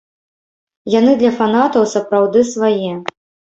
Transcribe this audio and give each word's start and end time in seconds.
Яны 0.99 1.13
для 1.19 1.31
фанатаў 1.37 1.83
сапраўды 1.93 2.39
свае. 2.55 2.93